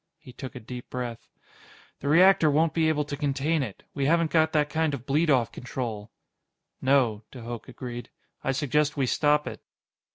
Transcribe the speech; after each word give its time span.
He 0.17 0.33
took 0.33 0.55
a 0.55 0.59
deep 0.59 0.89
breath. 0.89 1.27
"The 1.99 2.07
reactor 2.07 2.49
won't 2.49 2.73
be 2.73 2.89
able 2.89 3.05
to 3.05 3.15
contain 3.15 3.61
it. 3.61 3.83
We 3.93 4.07
haven't 4.07 4.31
got 4.31 4.51
that 4.53 4.67
kind 4.67 4.95
of 4.95 5.05
bleed 5.05 5.29
off 5.29 5.51
control." 5.51 6.09
"No," 6.81 7.21
de 7.29 7.41
Hooch 7.41 7.67
agreed. 7.67 8.09
"I 8.43 8.51
suggest 8.51 8.97
we 8.97 9.05
stop 9.05 9.45
it." 9.45 9.61